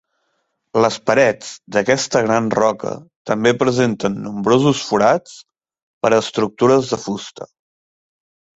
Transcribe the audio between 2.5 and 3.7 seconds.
roca també